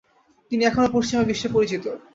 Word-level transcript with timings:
তিনি 0.51 0.63
এখনও 0.65 0.93
পশ্চিমা 0.95 1.23
বিশ্বে 1.23 1.47
পরিচিত। 1.55 1.83